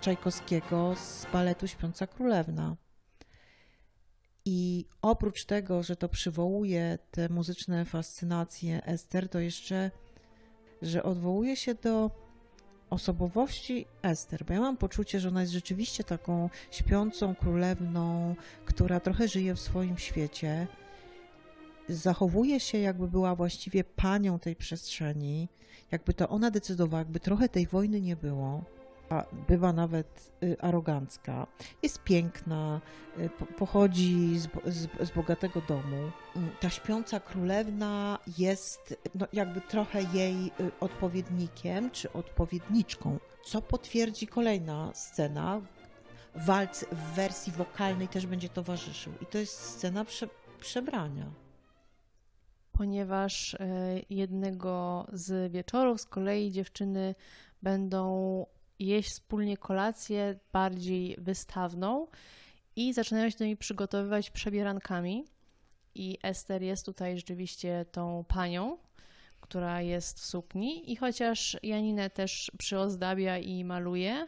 Czajkowskiego 0.00 0.94
z 0.96 1.26
baletu 1.32 1.68
Śpiąca 1.68 2.06
Królewna. 2.06 2.76
I 4.44 4.84
oprócz 5.02 5.44
tego, 5.44 5.82
że 5.82 5.96
to 5.96 6.08
przywołuje 6.08 6.98
te 7.10 7.28
muzyczne 7.28 7.84
fascynacje 7.84 8.84
Ester, 8.84 9.28
to 9.28 9.40
jeszcze 9.40 9.90
że 10.82 11.02
odwołuje 11.02 11.56
się 11.56 11.74
do 11.74 12.10
osobowości 12.90 13.86
Ester, 14.02 14.44
bo 14.44 14.54
ja 14.54 14.60
mam 14.60 14.76
poczucie, 14.76 15.20
że 15.20 15.28
ona 15.28 15.40
jest 15.40 15.52
rzeczywiście 15.52 16.04
taką 16.04 16.50
śpiącą 16.70 17.34
królewną, 17.34 18.36
która 18.64 19.00
trochę 19.00 19.28
żyje 19.28 19.54
w 19.54 19.60
swoim 19.60 19.98
świecie, 19.98 20.66
zachowuje 21.88 22.60
się 22.60 22.78
jakby 22.78 23.08
była 23.08 23.34
właściwie 23.34 23.84
panią 23.84 24.38
tej 24.38 24.56
przestrzeni, 24.56 25.48
jakby 25.90 26.14
to 26.14 26.28
ona 26.28 26.50
decydowała, 26.50 26.98
jakby 26.98 27.20
trochę 27.20 27.48
tej 27.48 27.66
wojny 27.66 28.00
nie 28.00 28.16
było 28.16 28.64
bywa 29.48 29.72
nawet 29.72 30.32
y, 30.42 30.56
arogancka. 30.60 31.46
Jest 31.82 32.02
piękna, 32.02 32.80
y, 33.18 33.30
pochodzi 33.58 34.38
z, 34.38 34.48
z, 34.66 35.08
z, 35.08 35.10
bogatego 35.10 35.60
domu. 35.68 36.10
Mm, 36.36 36.50
ta 36.60 36.70
śpiąca 36.70 37.20
królewna 37.20 38.18
jest 38.38 38.98
no, 39.14 39.26
jakby 39.32 39.60
trochę 39.60 40.02
jej 40.02 40.46
y, 40.46 40.70
odpowiednikiem 40.80 41.90
czy 41.90 42.12
odpowiedniczką, 42.12 43.18
co 43.44 43.62
potwierdzi 43.62 44.26
kolejna 44.26 44.90
scena. 44.94 45.60
walc 46.34 46.84
w 46.92 47.14
wersji 47.14 47.52
wokalnej 47.52 48.08
też 48.08 48.26
będzie 48.26 48.48
towarzyszył. 48.48 49.12
I 49.22 49.26
to 49.26 49.38
jest 49.38 49.60
scena 49.60 50.04
prze, 50.04 50.28
przebrania. 50.60 51.45
Ponieważ 52.76 53.54
e, 53.54 53.58
jednego 54.10 55.06
z 55.12 55.52
wieczorów 55.52 56.00
z 56.00 56.06
kolei 56.06 56.52
dziewczyny 56.52 57.14
będą 57.62 58.46
jeść 58.78 59.10
wspólnie 59.10 59.56
kolację 59.56 60.38
bardziej 60.52 61.16
wystawną 61.18 62.06
i 62.76 62.92
zaczynają 62.92 63.30
się 63.30 63.38
do 63.38 63.44
niej 63.44 63.56
przygotowywać 63.56 64.30
przebierankami. 64.30 65.24
I 65.94 66.18
Ester 66.22 66.62
jest 66.62 66.86
tutaj 66.86 67.16
rzeczywiście 67.16 67.86
tą 67.92 68.24
panią, 68.28 68.78
która 69.40 69.82
jest 69.82 70.20
w 70.20 70.26
sukni. 70.26 70.92
I 70.92 70.96
chociaż 70.96 71.56
Janinę 71.62 72.10
też 72.10 72.50
przyozdabia 72.58 73.38
i 73.38 73.64
maluje, 73.64 74.26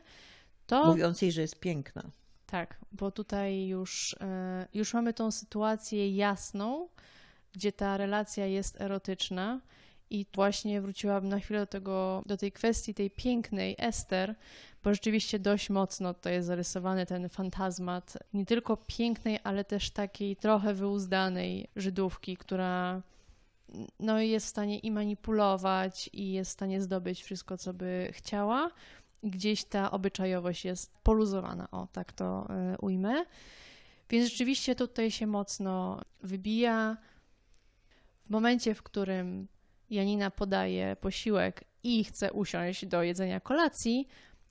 to. 0.66 0.84
Mówiąc 0.84 1.22
jej, 1.22 1.32
że 1.32 1.40
jest 1.40 1.60
piękna. 1.60 2.02
Tak, 2.46 2.78
bo 2.92 3.10
tutaj 3.10 3.66
już, 3.66 4.16
e, 4.20 4.68
już 4.74 4.94
mamy 4.94 5.14
tą 5.14 5.30
sytuację 5.30 6.16
jasną, 6.16 6.88
gdzie 7.52 7.72
ta 7.72 7.96
relacja 7.96 8.46
jest 8.46 8.80
erotyczna. 8.80 9.60
I 10.10 10.26
właśnie 10.34 10.80
wróciłabym 10.80 11.30
na 11.30 11.40
chwilę 11.40 11.60
do, 11.60 11.66
tego, 11.66 12.22
do 12.26 12.36
tej 12.36 12.52
kwestii 12.52 12.94
tej 12.94 13.10
pięknej 13.10 13.76
Ester, 13.78 14.34
bo 14.84 14.94
rzeczywiście 14.94 15.38
dość 15.38 15.70
mocno 15.70 16.14
to 16.14 16.28
jest 16.28 16.46
zarysowany 16.46 17.06
ten 17.06 17.28
fantazmat 17.28 18.18
nie 18.34 18.46
tylko 18.46 18.76
pięknej, 18.76 19.38
ale 19.44 19.64
też 19.64 19.90
takiej 19.90 20.36
trochę 20.36 20.74
wyuzdanej 20.74 21.68
Żydówki, 21.76 22.36
która 22.36 23.02
no, 24.00 24.20
jest 24.20 24.46
w 24.46 24.48
stanie 24.48 24.78
i 24.78 24.90
manipulować, 24.90 26.10
i 26.12 26.32
jest 26.32 26.50
w 26.50 26.52
stanie 26.52 26.80
zdobyć 26.80 27.22
wszystko, 27.22 27.58
co 27.58 27.74
by 27.74 28.08
chciała. 28.12 28.70
Gdzieś 29.22 29.64
ta 29.64 29.90
obyczajowość 29.90 30.64
jest 30.64 30.98
poluzowana, 31.02 31.70
o 31.70 31.88
tak 31.92 32.12
to 32.12 32.46
y, 32.74 32.78
ujmę. 32.78 33.24
Więc 34.10 34.30
rzeczywiście 34.30 34.74
tutaj 34.74 35.10
się 35.10 35.26
mocno 35.26 36.02
wybija. 36.22 36.96
W 38.28 38.30
momencie, 38.30 38.74
w 38.74 38.82
którym 38.82 39.48
Janina 39.90 40.30
podaje 40.30 40.96
posiłek 40.96 41.64
i 41.82 42.04
chce 42.04 42.32
usiąść 42.32 42.86
do 42.86 43.02
jedzenia 43.02 43.40
kolacji, 43.40 44.08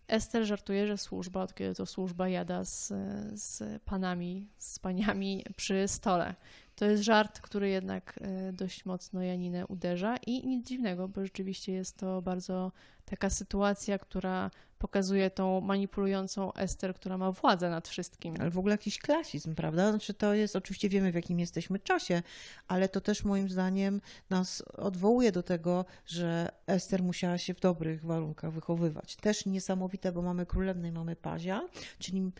Ester 0.07 0.45
żartuje, 0.45 0.87
że 0.87 0.97
służba, 0.97 1.41
od 1.41 1.53
kiedy 1.53 1.75
to 1.75 1.85
służba 1.85 2.29
jada 2.29 2.63
z, 2.63 2.93
z 3.33 3.81
panami, 3.83 4.47
z 4.57 4.79
paniami 4.79 5.45
przy 5.55 5.87
stole. 5.87 6.35
To 6.77 6.85
jest 6.85 7.03
żart, 7.03 7.39
który 7.39 7.69
jednak 7.69 8.19
e, 8.21 8.53
dość 8.53 8.85
mocno 8.85 9.21
Janinę 9.21 9.67
uderza 9.67 10.17
i 10.17 10.47
nic 10.47 10.67
dziwnego, 10.67 11.07
bo 11.07 11.23
rzeczywiście 11.23 11.73
jest 11.73 11.97
to 11.97 12.21
bardzo 12.21 12.71
taka 13.05 13.29
sytuacja, 13.29 13.99
która 13.99 14.51
pokazuje 14.77 15.29
tą 15.29 15.61
manipulującą 15.61 16.53
Ester, 16.53 16.95
która 16.95 17.17
ma 17.17 17.31
władzę 17.31 17.69
nad 17.69 17.87
wszystkim. 17.87 18.35
Ale 18.39 18.49
w 18.49 18.57
ogóle 18.57 18.73
jakiś 18.73 18.99
klasizm, 18.99 19.55
prawda? 19.55 19.89
Znaczy 19.89 20.13
to 20.13 20.33
jest, 20.33 20.55
oczywiście 20.55 20.89
wiemy 20.89 21.11
w 21.11 21.15
jakim 21.15 21.39
jesteśmy 21.39 21.79
czasie, 21.79 22.21
ale 22.67 22.89
to 22.89 23.01
też 23.01 23.23
moim 23.23 23.49
zdaniem 23.49 24.01
nas 24.29 24.61
odwołuje 24.61 25.31
do 25.31 25.43
tego, 25.43 25.85
że 26.05 26.49
Ester 26.67 27.03
musiała 27.03 27.37
się 27.37 27.53
w 27.53 27.59
dobrych 27.59 28.05
warunkach 28.05 28.51
wychowywać. 28.51 29.15
Też 29.15 29.45
niesamowite, 29.45 30.11
bo 30.11 30.21
mamy 30.21 30.45
królewną 30.45 30.87
i 30.87 30.91
mamy 30.91 31.15
pazia, 31.15 31.61
czyli 31.99 32.31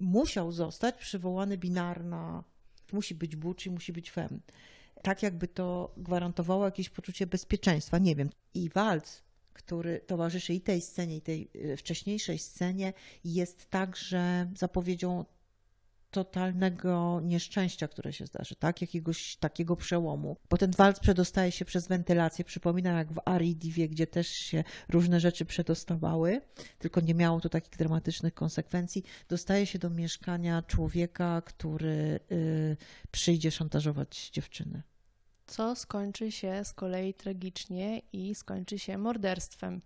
musiał 0.00 0.52
zostać 0.52 0.94
przywołany 0.94 1.58
binarna 1.58 2.44
musi 2.92 3.14
być 3.14 3.36
buczy, 3.36 3.70
musi 3.70 3.92
być 3.92 4.10
fem. 4.10 4.40
Tak 5.02 5.22
jakby 5.22 5.48
to 5.48 5.94
gwarantowało 5.96 6.64
jakieś 6.64 6.88
poczucie 6.88 7.26
bezpieczeństwa, 7.26 7.98
nie 7.98 8.16
wiem. 8.16 8.30
I 8.54 8.68
walc, 8.68 9.22
który 9.52 10.00
towarzyszy 10.00 10.54
i 10.54 10.60
tej 10.60 10.80
scenie, 10.80 11.16
i 11.16 11.20
tej 11.20 11.50
y, 11.54 11.76
wcześniejszej 11.76 12.38
scenie, 12.38 12.92
jest 13.24 13.70
także 13.70 14.50
zapowiedzią 14.56 15.24
totalnego 16.12 17.20
nieszczęścia, 17.24 17.88
które 17.88 18.12
się 18.12 18.26
zdarzy, 18.26 18.56
tak? 18.56 18.80
Jakiegoś 18.80 19.36
takiego 19.36 19.76
przełomu. 19.76 20.36
Bo 20.50 20.58
ten 20.58 20.70
walc 20.70 21.00
przedostaje 21.00 21.52
się 21.52 21.64
przez 21.64 21.88
wentylację. 21.88 22.44
Przypominam 22.44 22.96
jak 22.96 23.12
w 23.12 23.20
Arii 23.24 23.56
Divie, 23.56 23.88
gdzie 23.88 24.06
też 24.06 24.28
się 24.28 24.64
różne 24.88 25.20
rzeczy 25.20 25.44
przedostawały, 25.44 26.40
tylko 26.78 27.00
nie 27.00 27.14
miało 27.14 27.40
to 27.40 27.48
takich 27.48 27.76
dramatycznych 27.76 28.34
konsekwencji. 28.34 29.04
Dostaje 29.28 29.66
się 29.66 29.78
do 29.78 29.90
mieszkania 29.90 30.62
człowieka, 30.62 31.42
który 31.46 32.20
y, 32.32 32.76
przyjdzie 33.10 33.50
szantażować 33.50 34.30
dziewczynę. 34.30 34.82
Co 35.46 35.76
skończy 35.76 36.32
się 36.32 36.64
z 36.64 36.72
kolei 36.72 37.14
tragicznie 37.14 38.02
i 38.12 38.34
skończy 38.34 38.78
się 38.78 38.98
morderstwem 38.98 39.80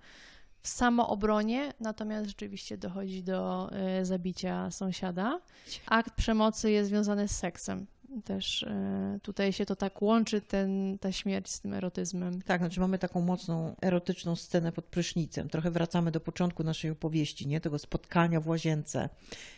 w 0.66 0.68
samoobronie, 0.68 1.72
natomiast 1.80 2.26
rzeczywiście 2.26 2.78
dochodzi 2.78 3.22
do 3.22 3.70
y, 4.00 4.04
zabicia 4.04 4.70
sąsiada. 4.70 5.40
Akt 5.86 6.14
przemocy 6.14 6.70
jest 6.70 6.88
związany 6.88 7.28
z 7.28 7.36
seksem. 7.36 7.86
Też 8.24 8.62
y, 8.62 9.20
tutaj 9.22 9.52
się 9.52 9.66
to 9.66 9.76
tak 9.76 10.02
łączy, 10.02 10.40
ten, 10.40 10.98
ta 10.98 11.12
śmierć 11.12 11.50
z 11.50 11.60
tym 11.60 11.74
erotyzmem. 11.74 12.42
Tak, 12.42 12.60
znaczy 12.60 12.80
mamy 12.80 12.98
taką 12.98 13.20
mocną 13.20 13.76
erotyczną 13.82 14.36
scenę 14.36 14.72
pod 14.72 14.84
prysznicem. 14.84 15.48
Trochę 15.48 15.70
wracamy 15.70 16.10
do 16.10 16.20
początku 16.20 16.64
naszej 16.64 16.90
opowieści, 16.90 17.46
nie? 17.46 17.60
Tego 17.60 17.78
spotkania 17.78 18.40
w 18.40 18.48
łazience. 18.48 19.08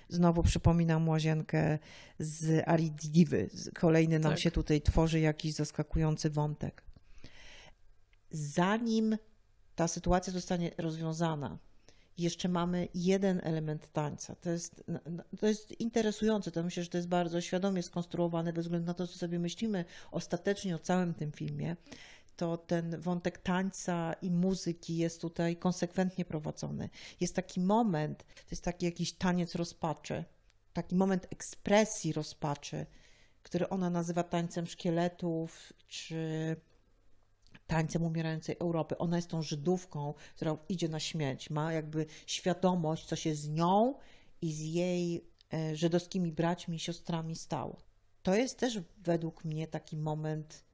Znowu 0.09 0.43
przypominam 0.43 1.09
łazienkę 1.09 1.79
z 2.19 2.69
Aridiwy. 2.69 3.51
Kolejny 3.75 4.19
nam 4.19 4.33
tak. 4.33 4.41
się 4.41 4.51
tutaj 4.51 4.81
tworzy 4.81 5.21
jakiś 5.21 5.55
zaskakujący 5.55 6.31
wątek. 6.31 6.83
Zanim 8.31 9.17
ta 9.79 9.89
sytuacja 9.89 10.33
zostanie 10.33 10.71
rozwiązana. 10.79 11.59
Jeszcze 12.19 12.49
mamy 12.49 12.89
jeden 12.95 13.41
element 13.45 13.93
tańca. 13.93 14.35
To 14.35 14.51
jest, 14.51 14.85
to 15.41 15.47
jest 15.47 15.81
interesujące. 15.81 16.51
To 16.51 16.63
myślę, 16.63 16.83
że 16.83 16.91
to 16.91 16.99
jest 16.99 17.09
bardzo 17.09 17.41
świadomie 17.41 17.83
skonstruowane, 17.83 18.53
bez 18.53 18.65
względu 18.65 18.87
na 18.87 18.95
to, 18.95 19.07
co 19.07 19.19
sobie 19.19 19.39
myślimy 19.39 19.85
ostatecznie 20.11 20.77
o 20.77 20.79
całym 20.79 21.15
tym 21.15 21.33
filmie. 21.33 21.77
To 22.37 22.57
ten 22.57 23.01
wątek 23.01 23.39
tańca 23.39 24.13
i 24.23 24.31
muzyki 24.31 24.97
jest 24.97 25.21
tutaj 25.21 25.57
konsekwentnie 25.57 26.25
prowadzony. 26.25 26.89
Jest 27.21 27.35
taki 27.35 27.61
moment, 27.61 28.19
to 28.19 28.51
jest 28.51 28.65
taki 28.65 28.87
jakiś 28.87 29.13
taniec 29.13 29.55
rozpaczy, 29.55 30.25
taki 30.73 30.95
moment 30.95 31.27
ekspresji 31.31 32.13
rozpaczy, 32.13 32.87
który 33.43 33.69
ona 33.69 33.91
nazywa 33.91 34.23
tańcem 34.23 34.67
szkieletów, 34.67 35.73
czy 35.89 36.17
tańcem 37.69 38.03
umierającej 38.03 38.57
Europy. 38.61 38.99
Ona 38.99 39.17
jest 39.17 39.29
tą 39.29 39.43
Żydówką, 39.43 40.15
która 40.37 40.57
idzie 40.69 40.89
na 40.89 41.01
śmierć, 41.01 41.51
ma 41.51 41.73
jakby 41.73 42.07
świadomość, 42.27 43.07
co 43.07 43.17
się 43.17 43.35
z 43.35 43.49
nią 43.49 43.95
i 44.43 44.53
z 44.53 44.61
jej 44.61 45.25
e, 45.53 45.77
żydowskimi 45.77 46.33
braćmi 46.33 46.77
i 46.77 46.79
siostrami 46.79 47.37
stało. 47.37 47.77
To 48.23 48.35
jest 48.35 48.59
też 48.59 48.81
według 48.99 49.45
mnie 49.45 49.67
taki 49.67 49.97
moment 49.97 50.65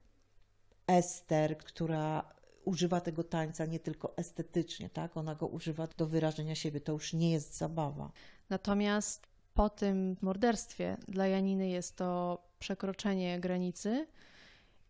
Ester, 0.87 1.57
która 1.57 2.35
używa 2.65 3.01
tego 3.01 3.23
tańca 3.23 3.65
nie 3.65 3.79
tylko 3.79 4.17
estetycznie, 4.17 4.89
tak? 4.89 5.17
Ona 5.17 5.35
go 5.35 5.47
używa 5.47 5.87
do 5.97 6.07
wyrażenia 6.07 6.55
siebie. 6.55 6.81
To 6.81 6.91
już 6.91 7.13
nie 7.13 7.31
jest 7.31 7.57
zabawa. 7.57 8.11
Natomiast 8.49 9.27
po 9.53 9.69
tym 9.69 10.15
morderstwie 10.21 10.97
dla 11.07 11.27
Janiny 11.27 11.69
jest 11.69 11.95
to 11.95 12.41
przekroczenie 12.59 13.39
granicy, 13.39 14.07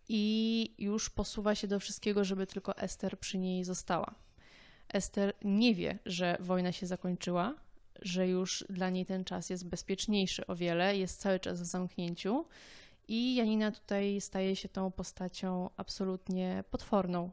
i 0.10 0.74
już 0.78 1.10
posuwa 1.10 1.56
się 1.56 1.68
do 1.68 1.80
wszystkiego, 1.80 2.24
żeby 2.24 2.48
tylko 2.48 2.78
Ester 2.78 3.20
przy 3.20 3.38
niej 3.38 3.64
została. 3.64 4.16
Ester 4.90 5.34
nie 5.44 5.76
wie, 5.76 6.00
że 6.06 6.38
wojna 6.40 6.72
się 6.72 6.88
zakończyła, 6.88 7.54
że 8.02 8.28
już 8.28 8.66
dla 8.70 8.90
niej 8.90 9.06
ten 9.06 9.24
czas 9.24 9.50
jest 9.50 9.68
bezpieczniejszy 9.68 10.48
o 10.48 10.56
wiele, 10.56 10.98
jest 10.98 11.20
cały 11.20 11.40
czas 11.40 11.62
w 11.62 11.66
zamknięciu 11.66 12.46
i 13.08 13.36
Janina 13.36 13.72
tutaj 13.72 14.22
staje 14.22 14.56
się 14.56 14.70
tą 14.70 14.92
postacią 14.92 15.70
absolutnie 15.78 16.64
potworną. 16.72 17.32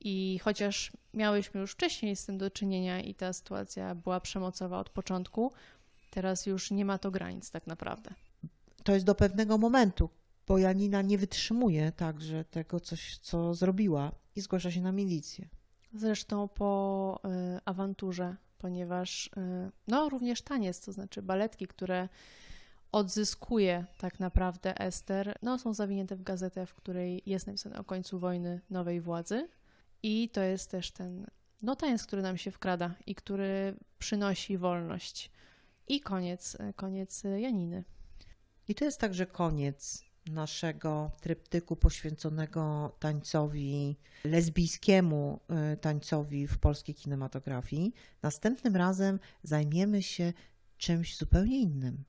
I 0.00 0.40
chociaż 0.42 0.92
miałyśmy 1.14 1.60
już 1.60 1.72
wcześniej 1.72 2.16
z 2.16 2.26
tym 2.26 2.38
do 2.38 2.50
czynienia 2.50 3.00
i 3.00 3.14
ta 3.14 3.32
sytuacja 3.32 3.94
była 3.94 4.20
przemocowa 4.20 4.78
od 4.78 4.90
początku, 4.90 5.52
teraz 6.10 6.46
już 6.46 6.70
nie 6.70 6.84
ma 6.84 6.98
to 6.98 7.10
granic 7.10 7.50
tak 7.50 7.66
naprawdę. 7.66 8.10
To 8.84 8.94
jest 8.94 9.06
do 9.06 9.14
pewnego 9.14 9.58
momentu, 9.58 10.10
bo 10.48 10.58
Janina 10.58 11.02
nie 11.02 11.18
wytrzymuje 11.18 11.92
także 11.92 12.44
tego, 12.44 12.80
coś, 12.80 13.18
co 13.18 13.54
zrobiła 13.54 14.12
i 14.36 14.40
zgłasza 14.40 14.70
się 14.70 14.80
na 14.80 14.92
milicję. 14.92 15.48
Zresztą 15.94 16.48
po 16.48 17.20
y, 17.56 17.60
awanturze, 17.64 18.36
ponieważ 18.58 19.26
y, 19.26 19.30
no 19.88 20.08
również 20.08 20.42
taniec, 20.42 20.80
to 20.80 20.92
znaczy 20.92 21.22
baletki, 21.22 21.66
które 21.66 22.08
odzyskuje 22.92 23.84
tak 23.98 24.20
naprawdę 24.20 24.80
Ester, 24.80 25.36
no 25.42 25.58
są 25.58 25.74
zawinięte 25.74 26.16
w 26.16 26.22
gazetę, 26.22 26.66
w 26.66 26.74
której 26.74 27.22
jest 27.26 27.46
napisane 27.46 27.78
o 27.78 27.84
końcu 27.84 28.18
wojny 28.18 28.60
nowej 28.70 29.00
władzy 29.00 29.48
i 30.02 30.28
to 30.28 30.40
jest 30.40 30.70
też 30.70 30.90
ten 30.90 31.26
no 31.62 31.76
taniec, 31.76 32.06
który 32.06 32.22
nam 32.22 32.36
się 32.36 32.50
wkrada 32.50 32.94
i 33.06 33.14
który 33.14 33.74
przynosi 33.98 34.58
wolność. 34.58 35.30
I 35.88 36.00
koniec, 36.00 36.56
koniec 36.76 37.22
Janiny. 37.38 37.84
I 38.68 38.74
to 38.74 38.84
jest 38.84 39.00
także 39.00 39.26
koniec 39.26 40.07
naszego 40.30 41.10
tryptyku 41.20 41.76
poświęconego 41.76 42.92
tańcowi 42.98 43.96
lesbijskiemu 44.24 45.40
y, 45.72 45.76
tańcowi 45.76 46.46
w 46.46 46.58
polskiej 46.58 46.94
kinematografii. 46.94 47.94
Następnym 48.22 48.76
razem 48.76 49.20
zajmiemy 49.42 50.02
się 50.02 50.32
czymś 50.76 51.16
zupełnie 51.16 51.60
innym. 51.60 52.04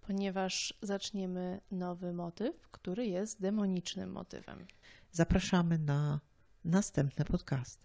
Ponieważ 0.00 0.74
zaczniemy 0.82 1.60
nowy 1.70 2.12
motyw, 2.12 2.68
który 2.70 3.06
jest 3.06 3.40
demonicznym 3.40 4.12
motywem. 4.12 4.66
Zapraszamy 5.12 5.78
na 5.78 6.20
następne 6.64 7.24
podcasty. 7.24 7.84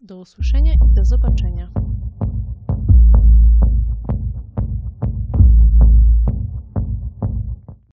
Do 0.00 0.18
usłyszenia 0.18 0.72
i 0.72 0.94
do 0.94 1.04
zobaczenia. 1.04 1.87